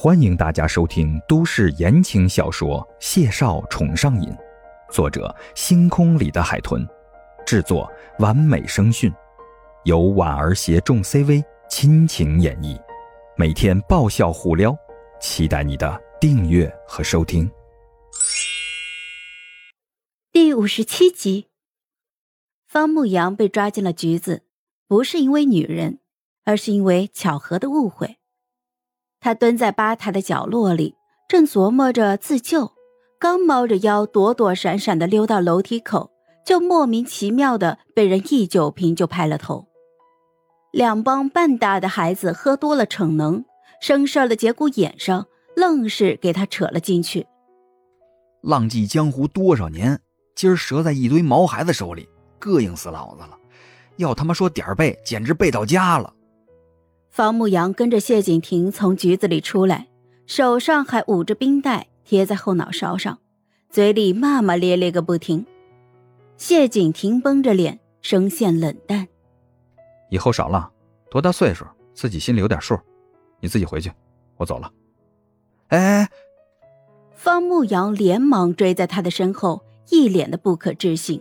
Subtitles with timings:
[0.00, 4.28] 欢迎大家收听都市言情小说《谢少宠上瘾》，
[4.92, 6.86] 作者：星空里的海豚，
[7.44, 9.12] 制作：完美声讯，
[9.82, 12.80] 由婉儿携众 CV 亲情演绎，
[13.36, 14.72] 每天爆笑互撩，
[15.20, 17.50] 期待你的订阅和收听。
[20.30, 21.48] 第五十七集，
[22.68, 24.44] 方牧阳被抓进了局子，
[24.86, 25.98] 不是因为女人，
[26.44, 28.17] 而是因为巧合的误会。
[29.20, 30.94] 他蹲在吧台的角落里，
[31.28, 32.72] 正琢磨着自救，
[33.18, 36.10] 刚猫着腰躲躲闪闪的溜到楼梯口，
[36.44, 39.66] 就莫名其妙的被人一酒瓶就拍了头。
[40.70, 43.44] 两帮半大的孩子喝多了逞能，
[43.80, 47.26] 生事的节骨眼上，愣是给他扯了进去。
[48.42, 50.00] 浪迹江湖多少年，
[50.36, 52.08] 今儿折在一堆毛孩子手里，
[52.38, 53.36] 膈应死老子了！
[53.96, 56.14] 要他妈说点儿背，简直背到家了。
[57.18, 59.88] 方牧阳跟着谢景亭从局子里出来，
[60.28, 63.18] 手上还捂着冰袋贴在后脑勺上，
[63.70, 65.44] 嘴里骂骂咧咧个不停。
[66.36, 69.08] 谢景亭绷着脸，声线冷淡
[70.10, 70.70] ：“以后少浪，
[71.10, 72.78] 多大岁数，自己心里有点数。
[73.40, 73.90] 你自己回去，
[74.36, 74.72] 我走了。”
[75.70, 76.08] 哎！
[77.16, 79.60] 方牧阳连忙追在他的身后，
[79.90, 81.20] 一脸的不可置信：“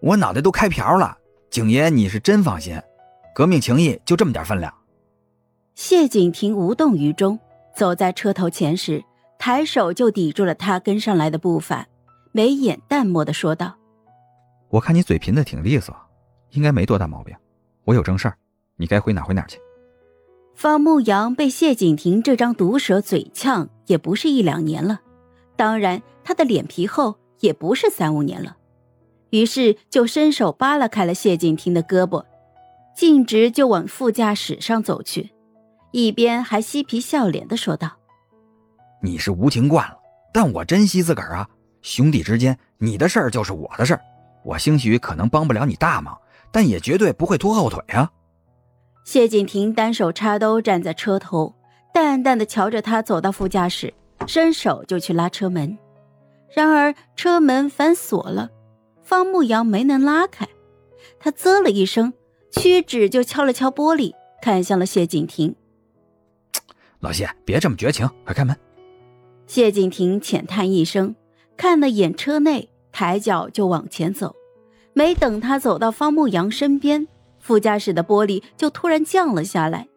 [0.00, 1.18] 我脑袋都开瓢了，
[1.50, 2.80] 景爷你是真放心？
[3.34, 4.74] 革命情谊就这么点分量？”
[5.78, 7.38] 谢景亭无动于衷，
[7.72, 9.04] 走在车头前时，
[9.38, 11.86] 抬手就抵住了他跟上来的步伐，
[12.32, 13.76] 眉眼淡漠的说道
[14.70, 15.94] ：“我看你嘴贫的挺利索，
[16.50, 17.32] 应该没多大毛病。
[17.84, 18.36] 我有正事儿，
[18.76, 19.60] 你该回哪回哪去。”
[20.52, 24.98] 方牧阳被谢景亭这张毒舌嘴呛，也不是一两年了，
[25.54, 28.56] 当然他的脸皮厚，也不是三五年了，
[29.30, 32.24] 于是就伸手扒拉开了谢景亭的胳膊，
[32.96, 35.30] 径直就往副驾驶上走去。
[35.90, 37.90] 一边还嬉皮笑脸的说道
[39.02, 39.96] ：“你是无情惯了，
[40.32, 41.48] 但我珍惜自个儿啊！
[41.80, 44.00] 兄弟之间，你的事儿就是我的事儿，
[44.44, 46.18] 我兴许可能帮不了你大忙，
[46.52, 48.10] 但也绝对不会拖后腿啊！”
[49.04, 51.54] 谢景亭单手插兜站在车头，
[51.94, 53.94] 淡淡的瞧着他走到副驾驶，
[54.26, 55.78] 伸手就去拉车门，
[56.54, 58.50] 然而车门反锁了，
[59.02, 60.46] 方牧阳没能拉开，
[61.18, 62.12] 他啧了一声，
[62.50, 65.56] 屈指就敲了敲玻璃，看向了谢景亭。
[67.00, 68.56] 老谢，别这么绝情，快开门。
[69.46, 71.14] 谢景亭浅叹一声，
[71.56, 74.34] 看了眼车内，抬脚就往前走。
[74.92, 77.06] 没等他走到方牧阳身边，
[77.38, 79.88] 副驾驶的玻璃就突然降了下来，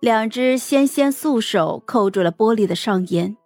[0.00, 3.36] 两只纤纤素手扣住了玻璃的上沿，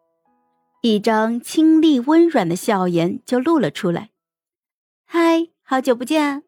[0.83, 4.11] 一张清丽温软的笑颜就露了出来。
[5.05, 6.45] 嗨，好久不见！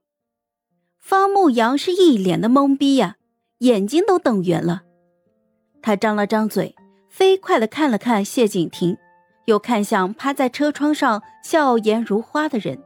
[1.00, 3.16] 方牧阳是一脸的懵逼呀，
[3.58, 4.82] 眼睛都瞪圆了。
[5.88, 6.76] 他张了张嘴，
[7.08, 8.98] 飞快的看了看谢景亭，
[9.46, 12.84] 又看向趴在车窗上笑颜如花的人，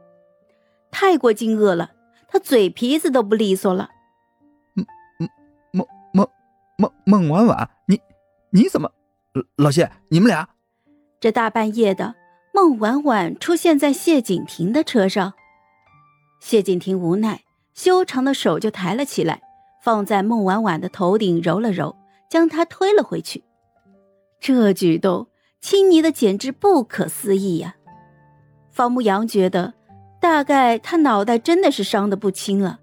[0.89, 1.91] 太过惊愕了，
[2.29, 3.89] 他嘴皮子都不利索了。
[4.73, 4.87] 孟
[5.71, 6.29] 孟孟
[6.77, 7.99] 孟孟婉婉，你
[8.51, 8.89] 你怎么？
[9.57, 10.47] 老谢，你们俩？
[11.19, 12.15] 这大半夜的，
[12.53, 15.33] 孟婉婉出现在谢景亭的车上。
[16.39, 17.41] 谢景亭无奈，
[17.73, 19.41] 修长的手就抬了起来，
[19.83, 21.97] 放在孟婉婉的头顶揉了揉。
[22.33, 23.43] 将他推了回去，
[24.39, 25.27] 这举动
[25.61, 27.75] 亲昵的简直不可思议呀！
[28.71, 29.75] 方牧阳觉得，
[30.19, 32.79] 大概他脑袋真的是伤的不轻了，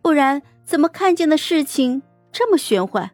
[0.00, 2.00] 不然怎么看见的事情
[2.32, 3.10] 这么玄幻？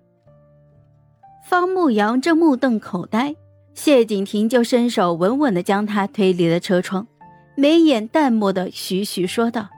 [1.44, 3.34] 方牧阳正目瞪口呆，
[3.74, 7.08] 谢景亭就伸手稳稳的将他推离了车窗，
[7.56, 9.68] 眉眼淡漠的徐徐说道：“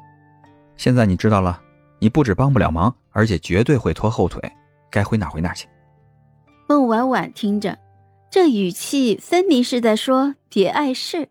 [0.76, 1.62] 现在你知道了，
[1.98, 4.38] 你不止帮不了忙，而且绝对会拖后腿，
[4.90, 5.66] 该回哪回哪去。”
[6.68, 7.78] 孟婉婉听着，
[8.30, 11.30] 这语气分明是在说别碍事。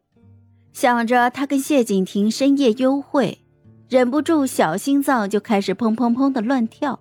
[0.73, 3.37] 想着他跟谢景亭深夜幽会，
[3.87, 6.99] 忍不住小心脏就开始砰砰砰的乱跳。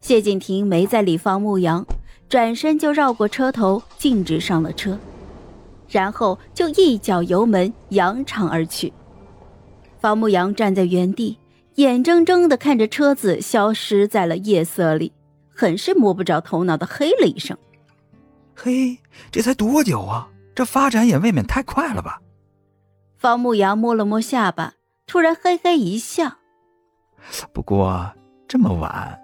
[0.00, 1.86] 谢景亭没在理方牧阳，
[2.28, 4.98] 转身就绕过车头，径直上了车，
[5.88, 8.92] 然后就一脚油门扬长而去。
[10.00, 11.38] 方牧阳站在原地，
[11.76, 15.12] 眼睁睁的看着车子消失在了夜色里。
[15.58, 17.58] 很是摸不着头脑的嘿了一声，
[18.54, 18.96] 嘿，
[19.32, 20.28] 这才多久啊？
[20.54, 22.22] 这发展也未免太快了吧？
[23.16, 24.74] 方牧阳摸了摸下巴，
[25.04, 26.36] 突然嘿嘿一笑。
[27.52, 28.12] 不过
[28.46, 29.20] 这么晚，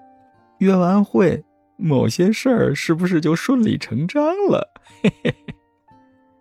[0.58, 1.44] 约完会，
[1.76, 4.72] 某些事儿是不是就顺理成章了？
[5.04, 5.54] 嘿嘿嘿。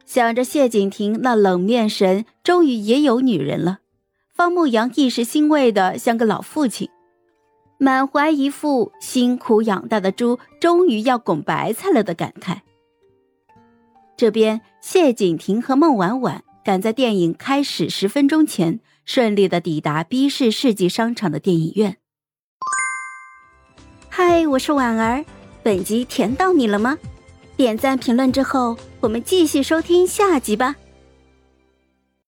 [0.07, 3.81] 想着谢景亭那冷面神，终于也有女人了。
[4.33, 6.89] 方牧阳一时欣慰的像个老父亲。
[7.83, 12.59] 满怀一副辛苦养大的猪终于要拱白菜了的感慨，
[14.15, 21.97] 这边谢景婷和孟婉婉赶在电影开始十分钟前，顺利的抵达 B 市世纪商场的电影院。
[24.07, 25.25] 嗨，我是婉儿，
[25.61, 26.97] 本集甜到你了吗？
[27.57, 30.77] 点赞评论之后，我们继续收听下集吧。